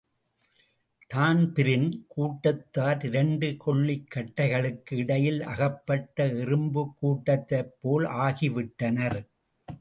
[1.07, 9.19] Dan Breen கூட்டத்தார் இரண்டு கொள்ளிக்கட்டைகளுக்கு இடையில் அகப்பட்ட எறும்புக் கூட்டத்தைப்போல் ஆகிவிட்டனர்.